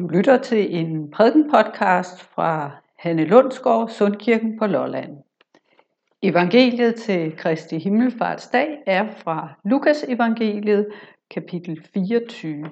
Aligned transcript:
Du 0.00 0.08
lytter 0.08 0.38
til 0.38 0.76
en 0.76 1.10
prædikenpodcast 1.10 2.20
fra 2.22 2.70
Hanne 2.98 3.24
Lundsgaard, 3.24 3.88
Sundkirken 3.88 4.58
på 4.58 4.66
Lolland. 4.66 5.18
Evangeliet 6.22 6.94
til 6.94 7.36
Kristi 7.36 7.78
Himmelfartsdag 7.78 8.82
er 8.86 9.10
fra 9.16 9.48
Lukas 9.64 10.04
evangeliet, 10.08 10.86
kapitel 11.30 11.88
24. 11.94 12.70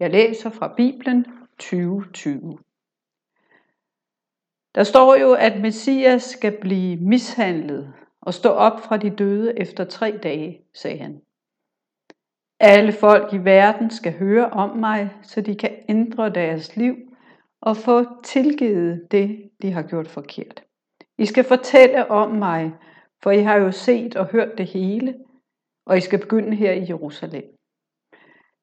Jeg 0.00 0.10
læser 0.10 0.50
fra 0.50 0.74
Bibelen 0.76 1.26
2020. 1.58 2.58
Der 4.74 4.82
står 4.82 5.16
jo, 5.16 5.32
at 5.32 5.60
Messias 5.60 6.22
skal 6.22 6.60
blive 6.60 6.96
mishandlet 6.96 7.92
og 8.20 8.34
stå 8.34 8.48
op 8.48 8.80
fra 8.80 8.96
de 8.96 9.10
døde 9.10 9.58
efter 9.58 9.84
tre 9.84 10.18
dage, 10.22 10.60
sagde 10.74 10.98
han. 10.98 11.20
Alle 12.60 12.92
folk 12.92 13.32
i 13.32 13.38
verden 13.38 13.90
skal 13.90 14.18
høre 14.18 14.50
om 14.50 14.76
mig, 14.76 15.10
så 15.22 15.40
de 15.40 15.56
kan 15.56 15.70
ændre 15.88 16.30
deres 16.30 16.76
liv 16.76 16.96
og 17.60 17.76
få 17.76 18.04
tilgivet 18.24 19.06
det, 19.10 19.50
de 19.62 19.70
har 19.72 19.82
gjort 19.82 20.08
forkert. 20.08 20.62
I 21.18 21.26
skal 21.26 21.44
fortælle 21.44 22.10
om 22.10 22.30
mig, 22.30 22.72
for 23.22 23.30
I 23.30 23.42
har 23.42 23.56
jo 23.56 23.72
set 23.72 24.16
og 24.16 24.26
hørt 24.26 24.58
det 24.58 24.66
hele, 24.66 25.14
og 25.86 25.98
I 25.98 26.00
skal 26.00 26.18
begynde 26.18 26.56
her 26.56 26.72
i 26.72 26.86
Jerusalem. 26.88 27.44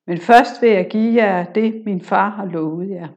Men 0.07 0.17
først 0.17 0.61
vil 0.61 0.69
jeg 0.69 0.87
give 0.89 1.23
jer 1.23 1.43
det, 1.43 1.85
min 1.85 2.01
far 2.01 2.29
har 2.29 2.45
lovet 2.45 2.89
jer. 2.89 3.07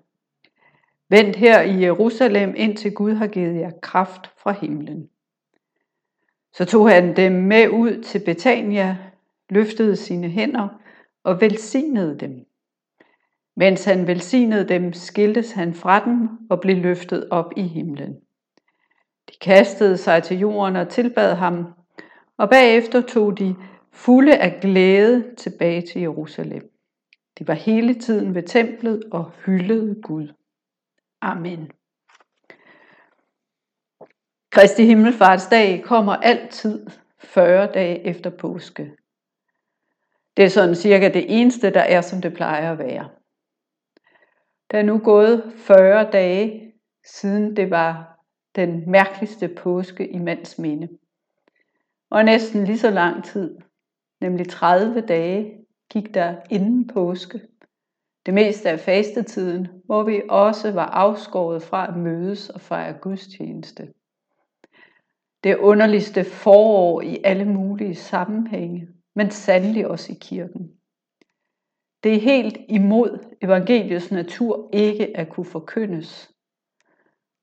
Vent 1.11 1.37
her 1.37 1.63
i 1.63 1.83
Jerusalem, 1.83 2.55
indtil 2.57 2.95
Gud 2.95 3.15
har 3.15 3.27
givet 3.27 3.61
jer 3.61 3.71
kraft 3.83 4.31
fra 4.37 4.53
himlen. 4.53 5.11
Så 6.53 6.65
tog 6.65 6.91
han 6.91 7.17
dem 7.17 7.33
med 7.33 7.69
ud 7.69 8.03
til 8.03 8.23
Betania, 8.25 8.97
løftede 9.51 9.97
sine 9.97 10.29
hænder 10.29 10.69
og 11.25 11.41
velsignede 11.41 12.19
dem. 12.19 12.45
Mens 13.57 13.85
han 13.85 14.07
velsignede 14.07 14.69
dem, 14.69 14.93
skiltes 14.93 15.53
han 15.53 15.75
fra 15.75 16.05
dem 16.05 16.29
og 16.51 16.61
blev 16.61 16.77
løftet 16.77 17.29
op 17.31 17.53
i 17.57 17.63
himlen. 17.63 18.15
De 19.29 19.35
kastede 19.41 19.97
sig 19.97 20.23
til 20.23 20.39
jorden 20.39 20.77
og 20.77 20.89
tilbad 20.89 21.35
ham, 21.35 21.65
og 22.39 22.51
bagefter 22.51 23.01
tog 23.01 23.39
de 23.39 23.57
fulde 23.93 24.39
af 24.39 24.59
glæde 24.61 25.35
tilbage 25.37 25.83
til 25.83 26.01
Jerusalem. 26.01 26.71
De 27.39 27.49
var 27.49 27.55
hele 27.55 27.95
tiden 27.95 28.35
ved 28.35 28.43
templet 28.43 29.05
og 29.13 29.31
hyldede 29.47 30.03
Gud. 30.03 30.29
Amen. 31.21 31.71
Kristi 34.51 34.85
Himmelfartsdag 34.87 35.83
kommer 35.85 36.13
altid 36.13 36.87
40 37.21 37.73
dage 37.73 38.07
efter 38.07 38.31
påske. 38.31 38.97
Det 40.39 40.45
er 40.45 40.51
sådan 40.51 40.75
cirka 40.75 41.09
det 41.09 41.41
eneste, 41.41 41.71
der 41.71 41.81
er, 41.81 42.01
som 42.01 42.21
det 42.21 42.35
plejer 42.35 42.73
at 42.73 42.79
være. 42.79 43.09
Der 44.71 44.79
er 44.79 44.83
nu 44.83 44.99
gået 44.99 45.53
40 45.57 46.11
dage, 46.11 46.73
siden 47.07 47.57
det 47.57 47.71
var 47.71 48.19
den 48.57 48.91
mærkeligste 48.91 49.49
påske 49.49 50.09
i 50.09 50.19
mands 50.19 50.59
minde. 50.59 50.89
Og 52.11 52.25
næsten 52.25 52.65
lige 52.65 52.79
så 52.79 52.91
lang 52.91 53.25
tid, 53.25 53.59
nemlig 54.21 54.49
30 54.49 55.01
dage, 55.01 55.55
gik 55.91 56.15
der 56.15 56.37
inden 56.51 56.87
påske. 56.87 57.41
Det 58.27 58.35
meste 58.35 58.71
af 58.71 58.81
fastetiden, 58.81 59.69
hvor 59.85 60.03
vi 60.03 60.23
også 60.29 60.73
var 60.73 60.87
afskåret 60.87 61.63
fra 61.63 61.89
at 61.89 61.97
mødes 61.97 62.51
og 62.51 62.61
fejre 62.61 62.99
gudstjeneste. 63.01 63.93
Det 65.45 65.57
underligste 65.57 66.25
forår 66.25 67.01
i 67.01 67.19
alle 67.25 67.45
mulige 67.45 67.95
sammenhænge, 67.95 68.89
men 69.19 69.31
sandelig 69.31 69.87
også 69.87 70.13
i 70.13 70.19
kirken. 70.21 70.71
Det 72.03 72.15
er 72.15 72.21
helt 72.21 72.59
imod 72.69 73.37
evangeliets 73.43 74.11
natur 74.11 74.71
ikke 74.73 75.17
at 75.17 75.29
kunne 75.29 75.47
forkyndes. 75.47 76.31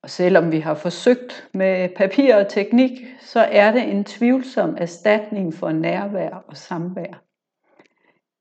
Og 0.03 0.09
selvom 0.09 0.51
vi 0.51 0.59
har 0.59 0.73
forsøgt 0.73 1.49
med 1.53 1.89
papir 1.95 2.35
og 2.35 2.47
teknik, 2.47 2.91
så 3.19 3.39
er 3.39 3.71
det 3.71 3.91
en 3.91 4.03
tvivlsom 4.03 4.75
erstatning 4.77 5.53
for 5.53 5.71
nærvær 5.71 6.45
og 6.47 6.57
samvær. 6.57 7.23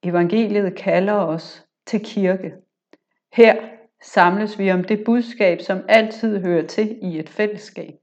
Evangeliet 0.03 0.75
kalder 0.75 1.13
os 1.13 1.67
til 1.87 2.01
kirke. 2.05 2.53
Her 3.33 3.57
samles 4.03 4.59
vi 4.59 4.71
om 4.71 4.85
det 4.85 5.05
budskab, 5.05 5.61
som 5.61 5.85
altid 5.89 6.41
hører 6.41 6.67
til 6.67 6.99
i 7.03 7.19
et 7.19 7.29
fællesskab. 7.29 7.95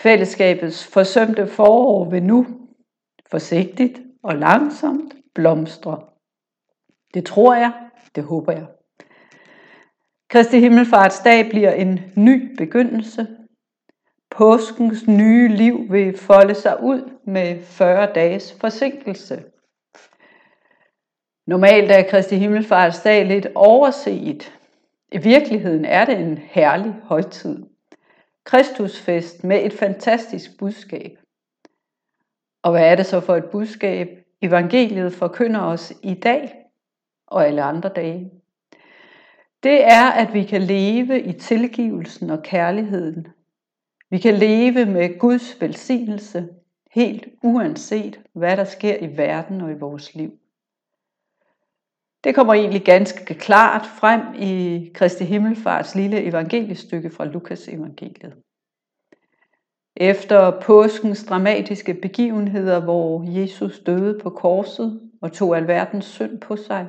Fællesskabets 0.00 0.86
forsømte 0.86 1.46
forår 1.46 2.10
vil 2.10 2.22
nu 2.22 2.65
forsigtigt 3.30 4.00
og 4.22 4.36
langsomt 4.36 5.14
blomstre. 5.34 6.02
Det 7.14 7.24
tror 7.24 7.54
jeg, 7.54 7.72
det 8.14 8.24
håber 8.24 8.52
jeg. 8.52 8.66
Kristi 10.28 10.60
Himmelfartsdag 10.60 11.50
bliver 11.50 11.72
en 11.72 12.00
ny 12.16 12.56
begyndelse. 12.56 13.26
Påskens 14.30 15.06
nye 15.06 15.48
liv 15.48 15.86
vil 15.90 16.18
folde 16.18 16.54
sig 16.54 16.82
ud 16.82 17.10
med 17.24 17.62
40 17.62 18.12
dages 18.12 18.56
forsinkelse. 18.60 19.44
Normalt 21.46 21.90
er 21.90 22.08
Kristi 22.10 22.36
Himmelfartsdag 22.36 23.26
lidt 23.26 23.46
overset. 23.54 24.52
I 25.12 25.18
virkeligheden 25.18 25.84
er 25.84 26.04
det 26.04 26.18
en 26.18 26.38
herlig 26.38 26.94
højtid. 27.02 27.66
Kristusfest 28.44 29.44
med 29.44 29.64
et 29.64 29.72
fantastisk 29.72 30.58
budskab. 30.58 31.18
Og 32.66 32.72
hvad 32.72 32.90
er 32.90 32.94
det 32.94 33.06
så 33.06 33.20
for 33.20 33.36
et 33.36 33.44
budskab, 33.44 34.08
evangeliet 34.42 35.12
forkynder 35.12 35.60
os 35.60 35.92
i 36.02 36.14
dag 36.14 36.54
og 37.26 37.46
alle 37.46 37.62
andre 37.62 37.88
dage? 37.88 38.30
Det 39.62 39.84
er, 39.84 40.10
at 40.10 40.34
vi 40.34 40.44
kan 40.44 40.62
leve 40.62 41.22
i 41.22 41.32
tilgivelsen 41.32 42.30
og 42.30 42.42
kærligheden. 42.42 43.26
Vi 44.10 44.18
kan 44.18 44.34
leve 44.34 44.86
med 44.86 45.18
Guds 45.18 45.60
velsignelse, 45.60 46.48
helt 46.90 47.28
uanset 47.42 48.20
hvad 48.32 48.56
der 48.56 48.64
sker 48.64 48.96
i 48.96 49.16
verden 49.16 49.60
og 49.60 49.70
i 49.70 49.78
vores 49.78 50.14
liv. 50.14 50.38
Det 52.24 52.34
kommer 52.34 52.54
egentlig 52.54 52.84
ganske 52.84 53.34
klart 53.34 53.86
frem 53.86 54.20
i 54.38 54.90
Kristi 54.94 55.24
Himmelfarts 55.24 55.94
lille 55.94 56.24
evangeliestykke 56.24 57.10
fra 57.10 57.24
Lukas 57.24 57.68
evangeliet. 57.68 58.45
Efter 59.96 60.60
påskens 60.60 61.24
dramatiske 61.24 61.94
begivenheder, 61.94 62.80
hvor 62.80 63.40
Jesus 63.40 63.80
døde 63.80 64.20
på 64.22 64.30
korset 64.30 65.00
og 65.20 65.32
tog 65.32 65.56
alverdens 65.56 66.04
synd 66.04 66.40
på 66.40 66.56
sig, 66.56 66.88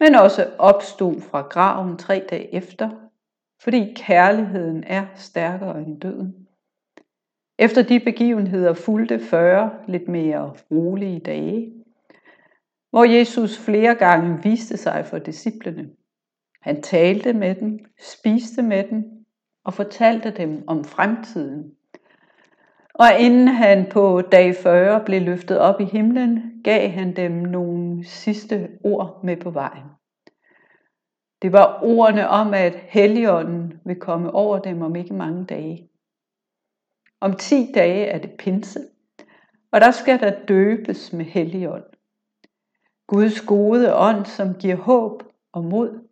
men 0.00 0.14
også 0.14 0.50
opstod 0.58 1.20
fra 1.20 1.40
graven 1.40 1.96
tre 1.96 2.26
dage 2.30 2.54
efter, 2.54 2.90
fordi 3.62 3.94
kærligheden 3.96 4.84
er 4.86 5.06
stærkere 5.14 5.82
end 5.82 6.00
døden. 6.00 6.46
Efter 7.58 7.82
de 7.82 8.00
begivenheder 8.00 8.74
fulgte 8.74 9.20
40 9.20 9.70
lidt 9.88 10.08
mere 10.08 10.54
rolige 10.70 11.20
dage, 11.20 11.72
hvor 12.90 13.04
Jesus 13.04 13.58
flere 13.58 13.94
gange 13.94 14.42
viste 14.42 14.76
sig 14.76 15.06
for 15.06 15.18
disciplene. 15.18 15.90
Han 16.62 16.82
talte 16.82 17.32
med 17.32 17.54
dem, 17.54 17.78
spiste 18.00 18.62
med 18.62 18.88
dem 18.88 19.04
og 19.64 19.74
fortalte 19.74 20.30
dem 20.30 20.64
om 20.66 20.84
fremtiden 20.84 21.72
og 22.94 23.06
inden 23.18 23.48
han 23.48 23.86
på 23.90 24.20
dag 24.20 24.54
40 24.56 25.04
blev 25.04 25.22
løftet 25.22 25.58
op 25.58 25.80
i 25.80 25.84
himlen, 25.84 26.62
gav 26.64 26.90
han 26.90 27.16
dem 27.16 27.32
nogle 27.32 28.04
sidste 28.04 28.68
ord 28.84 29.20
med 29.24 29.36
på 29.36 29.50
vejen. 29.50 29.84
Det 31.42 31.52
var 31.52 31.78
ordene 31.82 32.28
om, 32.28 32.54
at 32.54 32.74
Helligånden 32.74 33.80
vil 33.84 34.00
komme 34.00 34.30
over 34.30 34.58
dem 34.58 34.82
om 34.82 34.96
ikke 34.96 35.14
mange 35.14 35.44
dage. 35.44 35.88
Om 37.20 37.36
10 37.36 37.72
dage 37.74 38.06
er 38.06 38.18
det 38.18 38.30
pinse, 38.38 38.80
og 39.72 39.80
der 39.80 39.90
skal 39.90 40.20
der 40.20 40.44
døbes 40.48 41.12
med 41.12 41.24
Helligånd. 41.24 41.84
Guds 43.06 43.40
gode 43.40 43.96
ånd, 43.96 44.26
som 44.26 44.54
giver 44.54 44.76
håb 44.76 45.22
og 45.52 45.64
mod, 45.64 46.08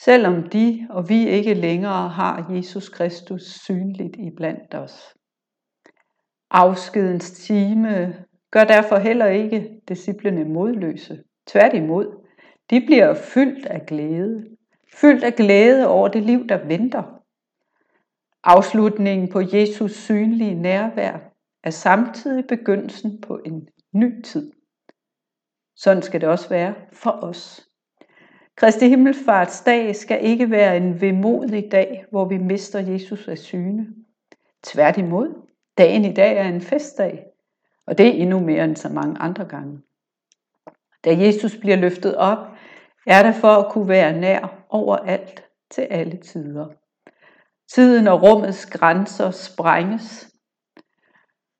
selvom 0.00 0.48
de 0.48 0.86
og 0.90 1.08
vi 1.08 1.28
ikke 1.28 1.54
længere 1.54 2.08
har 2.08 2.52
Jesus 2.54 2.88
Kristus 2.88 3.42
synligt 3.42 4.16
iblandt 4.18 4.74
os. 4.74 5.14
Afskedens 6.54 7.30
time 7.30 8.16
gør 8.50 8.64
derfor 8.64 8.96
heller 8.96 9.26
ikke 9.26 9.80
disciplene 9.88 10.44
modløse. 10.44 11.22
Tværtimod, 11.46 12.26
de 12.70 12.80
bliver 12.80 13.14
fyldt 13.14 13.66
af 13.66 13.86
glæde. 13.86 14.44
Fyldt 14.94 15.24
af 15.24 15.34
glæde 15.34 15.88
over 15.88 16.08
det 16.08 16.22
liv, 16.22 16.46
der 16.48 16.66
venter. 16.66 17.22
Afslutningen 18.44 19.28
på 19.28 19.40
Jesus 19.52 19.92
synlige 19.92 20.54
nærvær 20.54 21.18
er 21.64 21.70
samtidig 21.70 22.46
begyndelsen 22.46 23.20
på 23.20 23.40
en 23.44 23.68
ny 23.92 24.22
tid. 24.22 24.52
Sådan 25.76 26.02
skal 26.02 26.20
det 26.20 26.28
også 26.28 26.48
være 26.48 26.74
for 26.92 27.10
os. 27.10 27.68
Kristi 28.56 28.88
Himmelfarts 28.88 29.60
dag 29.60 29.96
skal 29.96 30.24
ikke 30.24 30.50
være 30.50 30.76
en 30.76 31.00
vemodig 31.00 31.72
dag, 31.72 32.04
hvor 32.10 32.24
vi 32.24 32.38
mister 32.38 32.78
Jesus 32.78 33.28
af 33.28 33.38
syne. 33.38 33.86
Tværtimod, 34.62 35.51
Dagen 35.78 36.04
i 36.04 36.12
dag 36.12 36.36
er 36.36 36.48
en 36.48 36.60
festdag, 36.60 37.26
og 37.86 37.98
det 37.98 38.06
er 38.06 38.22
endnu 38.22 38.40
mere 38.40 38.64
end 38.64 38.76
så 38.76 38.88
mange 38.88 39.20
andre 39.20 39.44
gange. 39.44 39.82
Da 41.04 41.16
Jesus 41.18 41.56
bliver 41.56 41.76
løftet 41.76 42.16
op, 42.16 42.38
er 43.06 43.22
det 43.22 43.34
for 43.34 43.48
at 43.48 43.72
kunne 43.72 43.88
være 43.88 44.20
nær 44.20 44.64
overalt 44.68 45.44
til 45.70 45.82
alle 45.82 46.16
tider. 46.16 46.66
Tiden 47.68 48.08
og 48.08 48.22
rummets 48.22 48.66
grænser 48.66 49.30
sprænges. 49.30 50.32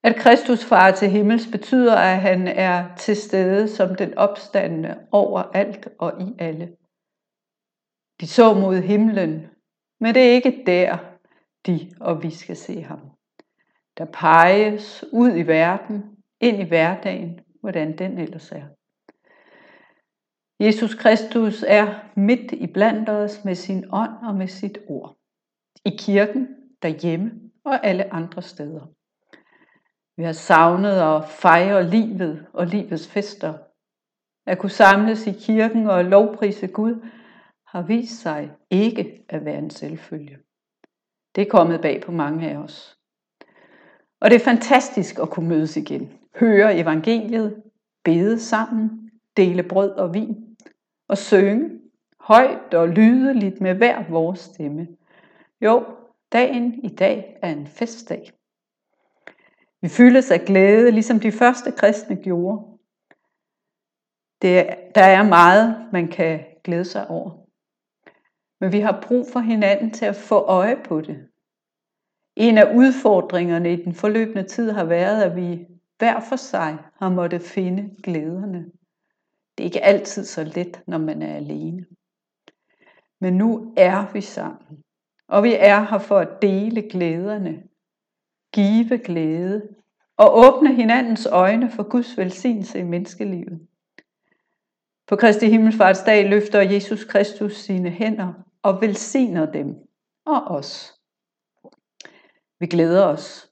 At 0.04 0.16
Kristus 0.16 0.64
far 0.64 0.90
til 0.90 1.10
himmels 1.10 1.46
betyder, 1.52 1.96
at 1.96 2.20
han 2.20 2.48
er 2.48 2.96
til 2.96 3.16
stede 3.16 3.68
som 3.68 3.94
den 3.94 4.18
opstandende 4.18 4.98
overalt 5.12 5.88
og 5.98 6.22
i 6.22 6.34
alle. 6.38 6.76
De 8.20 8.26
så 8.26 8.54
mod 8.54 8.76
himlen, 8.76 9.46
men 10.00 10.14
det 10.14 10.22
er 10.22 10.32
ikke 10.32 10.62
der, 10.66 10.98
de 11.66 11.90
og 12.00 12.22
vi 12.22 12.30
skal 12.30 12.56
se 12.56 12.82
ham. 12.82 13.00
Der 13.98 14.04
peges 14.04 15.04
ud 15.12 15.36
i 15.36 15.42
verden, 15.42 16.16
ind 16.40 16.60
i 16.60 16.68
hverdagen, 16.68 17.40
hvordan 17.60 17.98
den 17.98 18.18
ellers 18.18 18.52
er. 18.52 18.66
Jesus 20.64 20.94
Kristus 20.94 21.64
er 21.68 21.94
midt 22.16 22.52
i 22.52 22.66
blandt 22.66 23.08
os 23.08 23.44
med 23.44 23.54
sin 23.54 23.84
ånd 23.92 24.26
og 24.26 24.34
med 24.34 24.48
sit 24.48 24.78
ord. 24.88 25.16
I 25.84 25.96
kirken, 25.98 26.48
derhjemme 26.82 27.40
og 27.64 27.86
alle 27.86 28.12
andre 28.12 28.42
steder. 28.42 28.86
Vi 30.16 30.22
har 30.24 30.32
savnet 30.32 31.00
at 31.00 31.28
fejre 31.28 31.90
livet 31.90 32.46
og 32.52 32.66
livets 32.66 33.08
fester. 33.08 33.58
At 34.46 34.58
kunne 34.58 34.70
samles 34.70 35.26
i 35.26 35.32
kirken 35.32 35.86
og 35.86 36.04
lovprise 36.04 36.66
Gud 36.66 37.08
har 37.66 37.82
vist 37.82 38.20
sig 38.20 38.50
ikke 38.70 39.24
at 39.28 39.44
være 39.44 39.58
en 39.58 39.70
selvfølge. 39.70 40.38
Det 41.34 41.42
er 41.42 41.50
kommet 41.50 41.80
bag 41.80 42.02
på 42.02 42.12
mange 42.12 42.50
af 42.50 42.56
os. 42.56 42.98
Og 44.22 44.30
det 44.30 44.36
er 44.36 44.44
fantastisk 44.44 45.18
at 45.18 45.30
kunne 45.30 45.48
mødes 45.48 45.76
igen, 45.76 46.12
høre 46.36 46.78
evangeliet, 46.78 47.62
bede 48.04 48.40
sammen, 48.40 49.10
dele 49.36 49.62
brød 49.62 49.90
og 49.90 50.14
vin 50.14 50.56
og 51.08 51.18
synge 51.18 51.80
højt 52.20 52.74
og 52.74 52.88
lydeligt 52.88 53.60
med 53.60 53.74
hver 53.74 54.10
vores 54.10 54.40
stemme. 54.40 54.88
Jo, 55.60 55.84
dagen 56.32 56.84
i 56.84 56.88
dag 56.88 57.38
er 57.42 57.52
en 57.52 57.66
festdag. 57.66 58.32
Vi 59.80 59.88
fyldes 59.88 60.30
af 60.30 60.40
glæde, 60.40 60.90
ligesom 60.90 61.20
de 61.20 61.32
første 61.32 61.72
kristne 61.72 62.16
gjorde. 62.16 62.78
Det, 64.42 64.66
der 64.94 65.04
er 65.04 65.28
meget, 65.28 65.88
man 65.92 66.08
kan 66.08 66.44
glæde 66.64 66.84
sig 66.84 67.10
over. 67.10 67.30
Men 68.60 68.72
vi 68.72 68.80
har 68.80 69.04
brug 69.08 69.26
for 69.32 69.40
hinanden 69.40 69.90
til 69.90 70.04
at 70.04 70.16
få 70.16 70.38
øje 70.38 70.76
på 70.84 71.00
det. 71.00 71.28
En 72.36 72.58
af 72.58 72.74
udfordringerne 72.74 73.72
i 73.72 73.84
den 73.84 73.94
forløbende 73.94 74.42
tid 74.42 74.70
har 74.70 74.84
været, 74.84 75.22
at 75.22 75.36
vi 75.36 75.66
hver 75.98 76.20
for 76.20 76.36
sig 76.36 76.78
har 76.96 77.10
måttet 77.10 77.42
finde 77.42 77.90
glæderne. 78.02 78.64
Det 79.58 79.64
er 79.64 79.68
ikke 79.68 79.84
altid 79.84 80.24
så 80.24 80.44
let, 80.44 80.82
når 80.86 80.98
man 80.98 81.22
er 81.22 81.36
alene. 81.36 81.86
Men 83.20 83.34
nu 83.36 83.74
er 83.76 84.12
vi 84.12 84.20
sammen, 84.20 84.84
og 85.28 85.42
vi 85.42 85.54
er 85.58 85.80
her 85.90 85.98
for 85.98 86.18
at 86.18 86.42
dele 86.42 86.82
glæderne, 86.82 87.62
give 88.52 88.98
glæde 88.98 89.68
og 90.16 90.38
åbne 90.38 90.74
hinandens 90.74 91.26
øjne 91.26 91.70
for 91.70 91.82
Guds 91.82 92.18
velsignelse 92.18 92.78
i 92.78 92.82
menneskelivet. 92.82 93.60
På 95.06 95.16
Kristi 95.16 95.48
Himmelfartsdag 95.48 96.30
løfter 96.30 96.60
Jesus 96.60 97.04
Kristus 97.04 97.56
sine 97.56 97.90
hænder 97.90 98.32
og 98.62 98.80
velsigner 98.80 99.52
dem 99.52 99.76
og 100.26 100.42
os. 100.42 101.01
Vi 102.62 102.66
glæder 102.66 103.06
os, 103.06 103.50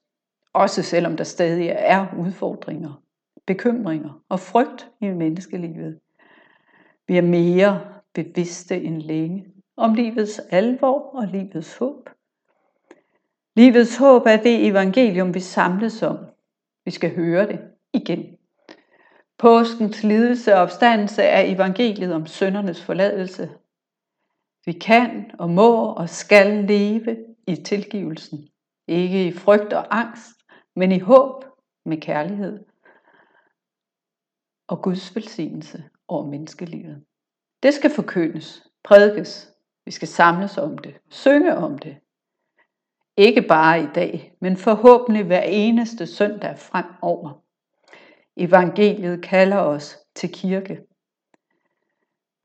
også 0.52 0.82
selvom 0.82 1.16
der 1.16 1.24
stadig 1.24 1.68
er 1.68 2.06
udfordringer, 2.18 3.02
bekymringer 3.46 4.22
og 4.28 4.40
frygt 4.40 4.88
i 5.00 5.06
menneskelivet. 5.06 5.98
Vi 7.08 7.16
er 7.16 7.22
mere 7.22 7.80
bevidste 8.14 8.82
end 8.82 9.02
længe 9.02 9.46
om 9.76 9.94
livets 9.94 10.38
alvor 10.38 11.10
og 11.14 11.26
livets 11.26 11.76
håb. 11.76 12.10
Livets 13.56 13.96
håb 13.96 14.26
er 14.26 14.36
det 14.36 14.66
evangelium, 14.66 15.34
vi 15.34 15.40
samles 15.40 16.02
om. 16.02 16.18
Vi 16.84 16.90
skal 16.90 17.14
høre 17.14 17.46
det 17.46 17.60
igen. 17.92 18.36
Påskens 19.38 20.02
lidelse 20.02 20.54
og 20.54 20.60
opstandelse 20.60 21.22
er 21.22 21.54
evangeliet 21.54 22.14
om 22.14 22.26
søndernes 22.26 22.82
forladelse. 22.82 23.50
Vi 24.66 24.72
kan 24.72 25.30
og 25.38 25.50
må 25.50 25.92
og 25.92 26.08
skal 26.08 26.64
leve 26.64 27.16
i 27.46 27.56
tilgivelsen. 27.56 28.49
Ikke 28.90 29.26
i 29.26 29.32
frygt 29.32 29.72
og 29.72 29.98
angst, 29.98 30.36
men 30.76 30.92
i 30.92 30.98
håb 30.98 31.44
med 31.84 32.00
kærlighed 32.00 32.64
og 34.68 34.82
Guds 34.82 35.16
velsignelse 35.16 35.84
over 36.08 36.26
menneskelivet. 36.26 37.04
Det 37.62 37.74
skal 37.74 37.90
forkyndes, 37.90 38.66
prædikes. 38.84 39.52
Vi 39.84 39.90
skal 39.90 40.08
samles 40.08 40.58
om 40.58 40.78
det, 40.78 40.94
synge 41.10 41.56
om 41.56 41.78
det. 41.78 41.96
Ikke 43.16 43.42
bare 43.42 43.82
i 43.82 43.86
dag, 43.94 44.34
men 44.40 44.56
forhåbentlig 44.56 45.24
hver 45.24 45.42
eneste 45.42 46.06
søndag 46.06 46.58
fremover. 46.58 47.42
Evangeliet 48.36 49.22
kalder 49.22 49.58
os 49.58 49.98
til 50.14 50.32
kirke. 50.32 50.80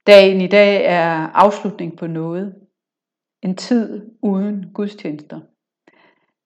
Dagen 0.08 0.42
i 0.42 0.48
dag 0.48 0.86
er 0.86 1.12
afslutning 1.34 1.98
på 1.98 2.08
noget. 2.08 2.68
En 3.42 3.56
tid 3.56 4.12
uden 4.22 4.74
gudstjenester. 4.74 5.42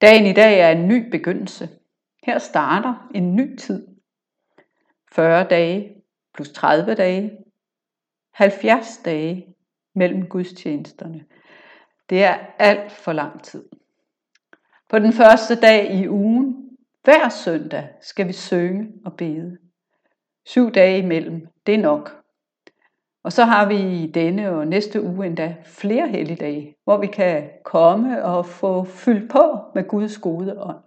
Dagen 0.01 0.25
i 0.25 0.33
dag 0.33 0.59
er 0.59 0.71
en 0.71 0.87
ny 0.87 1.09
begyndelse. 1.11 1.69
Her 2.23 2.39
starter 2.39 3.09
en 3.15 3.35
ny 3.35 3.57
tid. 3.57 3.87
40 5.11 5.47
dage 5.47 5.95
plus 6.33 6.51
30 6.51 6.95
dage. 6.95 7.37
70 8.31 8.97
dage 9.05 9.55
mellem 9.95 10.27
gudstjenesterne. 10.27 11.25
Det 12.09 12.23
er 12.23 12.37
alt 12.59 12.91
for 12.91 13.13
lang 13.13 13.43
tid. 13.43 13.65
På 14.89 14.99
den 14.99 15.13
første 15.13 15.55
dag 15.55 15.93
i 15.93 16.07
ugen, 16.07 16.77
hver 17.03 17.29
søndag, 17.29 17.89
skal 18.01 18.27
vi 18.27 18.33
synge 18.33 18.93
og 19.05 19.17
bede. 19.17 19.57
Syv 20.45 20.71
dage 20.71 20.97
imellem, 20.97 21.47
det 21.65 21.73
er 21.73 21.79
nok. 21.79 22.23
Og 23.29 23.33
så 23.33 23.43
har 23.45 23.67
vi 23.67 24.03
i 24.03 24.07
denne 24.11 24.51
og 24.51 24.67
næste 24.67 25.01
uge 25.01 25.27
endda 25.27 25.55
flere 25.65 26.07
helligdage, 26.07 26.75
hvor 26.83 26.97
vi 26.97 27.07
kan 27.07 27.49
komme 27.63 28.25
og 28.25 28.45
få 28.45 28.83
fyldt 28.83 29.31
på 29.31 29.57
med 29.75 29.87
Guds 29.87 30.17
gode 30.17 30.61
ånd. 30.61 30.83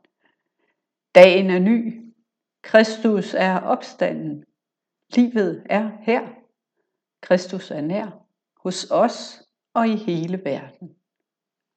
Dagen 1.14 1.50
er 1.50 1.58
ny. 1.58 2.02
Kristus 2.62 3.34
er 3.34 3.60
opstanden. 3.60 4.44
Livet 5.14 5.66
er 5.70 5.90
her. 6.00 6.28
Kristus 7.20 7.70
er 7.70 7.80
nær 7.80 8.24
hos 8.56 8.90
os 8.90 9.42
og 9.75 9.88
i 9.88 9.96
hele 9.96 10.44
verden. 10.44 10.96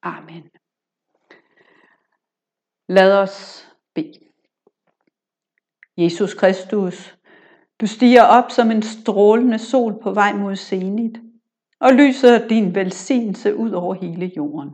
Amen. 0.02 0.50
Lad 2.88 3.18
os 3.18 3.68
bede. 3.94 4.26
Jesus 5.96 6.34
Kristus, 6.34 7.15
du 7.80 7.86
stiger 7.86 8.22
op 8.22 8.50
som 8.50 8.70
en 8.70 8.82
strålende 8.82 9.58
sol 9.58 10.00
på 10.02 10.12
vej 10.12 10.32
mod 10.32 10.56
zenit, 10.56 11.20
og 11.80 11.92
lyser 11.92 12.48
din 12.48 12.74
velsignelse 12.74 13.56
ud 13.56 13.70
over 13.70 13.94
hele 13.94 14.32
jorden. 14.36 14.70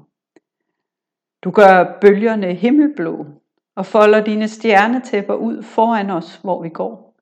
Du 1.44 1.50
gør 1.50 1.98
bølgerne 2.00 2.54
himmelblå 2.54 3.26
og 3.76 3.86
folder 3.86 4.24
dine 4.24 4.48
stjernetæpper 4.48 5.34
ud 5.34 5.62
foran 5.62 6.10
os, 6.10 6.40
hvor 6.42 6.62
vi 6.62 6.68
går. 6.68 7.16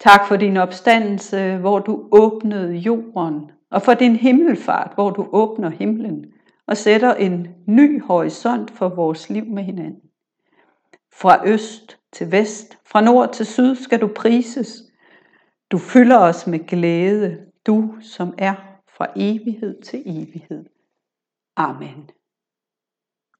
Tak 0.00 0.26
for 0.28 0.36
din 0.36 0.56
opstandelse, 0.56 1.56
hvor 1.56 1.78
du 1.78 2.08
åbnede 2.12 2.74
jorden, 2.74 3.50
og 3.70 3.82
for 3.82 3.94
din 3.94 4.16
himmelfart, 4.16 4.90
hvor 4.94 5.10
du 5.10 5.28
åbner 5.32 5.70
himlen 5.70 6.24
og 6.66 6.76
sætter 6.76 7.14
en 7.14 7.48
ny 7.66 8.02
horisont 8.02 8.70
for 8.70 8.88
vores 8.88 9.30
liv 9.30 9.44
med 9.44 9.62
hinanden. 9.62 10.00
Fra 11.12 11.48
øst 11.48 11.98
til 12.12 12.32
vest, 12.32 12.78
fra 12.86 13.00
nord 13.00 13.32
til 13.32 13.46
syd 13.46 13.74
skal 13.74 14.00
du 14.00 14.08
prises. 14.16 14.82
Du 15.72 15.78
fylder 15.78 16.18
os 16.18 16.46
med 16.46 16.66
glæde, 16.66 17.46
du 17.66 17.98
som 18.00 18.34
er 18.38 18.54
fra 18.96 19.06
evighed 19.16 19.82
til 19.82 20.02
evighed. 20.06 20.64
Amen. 21.56 22.10